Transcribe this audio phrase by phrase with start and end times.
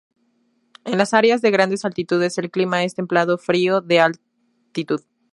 [0.83, 5.01] En las áreas de grandes altitudes el clima es templado frio de altitud.